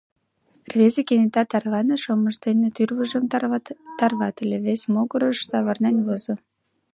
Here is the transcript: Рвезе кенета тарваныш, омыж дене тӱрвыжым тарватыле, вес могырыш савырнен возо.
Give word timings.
Рвезе 0.71 1.01
кенета 1.07 1.43
тарваныш, 1.51 2.03
омыж 2.13 2.35
дене 2.45 2.67
тӱрвыжым 2.75 3.23
тарватыле, 3.99 4.57
вес 4.65 4.81
могырыш 4.93 5.37
савырнен 5.49 5.97
возо. 6.05 6.33